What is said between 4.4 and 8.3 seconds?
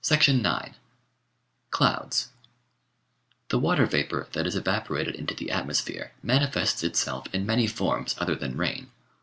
is evaporated into the atmosphere manifests itself in many forms